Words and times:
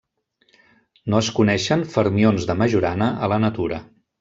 No 1.13 1.19
es 1.25 1.29
coneixen 1.41 1.85
fermions 1.97 2.49
de 2.53 2.57
Majorana 2.65 3.13
a 3.29 3.33
la 3.35 3.41
natura. 3.47 3.83